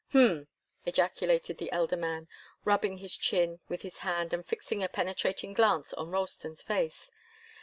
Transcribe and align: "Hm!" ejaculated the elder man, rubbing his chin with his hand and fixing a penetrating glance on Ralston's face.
"Hm!" 0.13 0.47
ejaculated 0.83 1.59
the 1.59 1.71
elder 1.71 1.95
man, 1.95 2.27
rubbing 2.65 2.97
his 2.97 3.15
chin 3.15 3.59
with 3.69 3.83
his 3.83 3.99
hand 3.99 4.33
and 4.33 4.43
fixing 4.43 4.81
a 4.81 4.89
penetrating 4.89 5.53
glance 5.53 5.93
on 5.93 6.09
Ralston's 6.09 6.63
face. 6.63 7.11